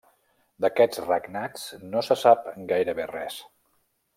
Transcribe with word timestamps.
D'aquests 0.63 1.01
regnats 1.03 1.67
no 1.91 2.03
se 2.09 2.19
sap 2.25 2.51
gairebé 2.73 3.07
res. 3.17 3.41